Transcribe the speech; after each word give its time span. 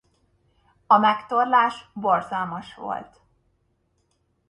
A 0.87 0.97
megtorlás 0.97 1.89
borzalmas 1.93 2.75
volt. 2.75 3.21